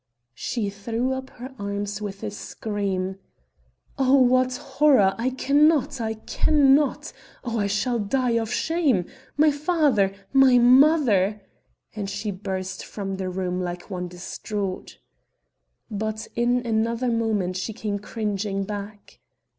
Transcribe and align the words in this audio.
She 0.33 0.71
threw 0.71 1.13
up 1.13 1.29
her 1.29 1.53
arms 1.59 2.01
with 2.01 2.23
a 2.23 2.31
scream. 2.31 3.17
"Oh, 3.99 4.15
what 4.19 4.57
a 4.57 4.59
horror! 4.59 5.13
I 5.19 5.29
can 5.29 5.67
not! 5.67 6.01
I 6.01 6.15
can 6.15 6.73
not! 6.73 7.13
Oh, 7.43 7.59
I 7.59 7.67
shall 7.67 7.99
die 7.99 8.31
of 8.31 8.51
shame! 8.51 9.05
My 9.37 9.51
father! 9.51 10.11
My 10.33 10.57
mother!" 10.57 11.39
And 11.95 12.09
she 12.09 12.31
burst 12.31 12.83
from 12.83 13.17
the 13.17 13.29
room 13.29 13.61
like 13.61 13.91
one 13.91 14.07
distraught. 14.07 14.97
But 15.91 16.27
in 16.35 16.65
another 16.65 17.09
moment 17.11 17.55
she 17.57 17.71
came 17.71 17.99
cringing 17.99 18.63
back. 18.63 19.19